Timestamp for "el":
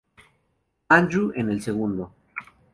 1.51-1.61